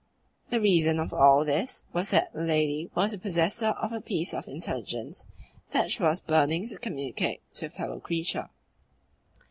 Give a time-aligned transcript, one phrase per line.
[0.49, 4.33] The reason of all this was that the lady was the possessor of a piece
[4.33, 5.25] of intelligence
[5.73, 8.49] that she was burning to communicate to a fellow creature.